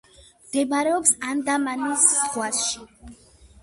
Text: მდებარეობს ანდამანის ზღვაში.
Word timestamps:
მდებარეობს 0.45 1.13
ანდამანის 1.33 2.09
ზღვაში. 2.19 2.85